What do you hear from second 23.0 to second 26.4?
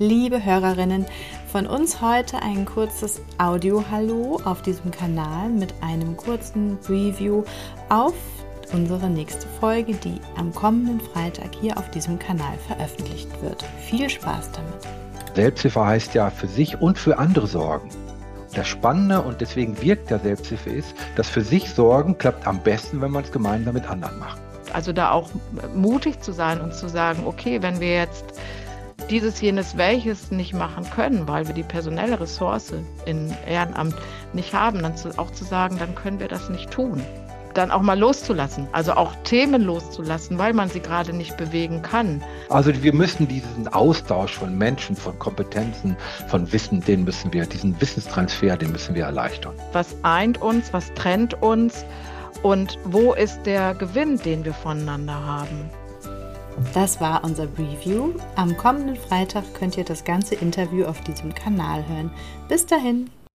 wenn man es gemeinsam mit anderen macht. Also da auch mutig zu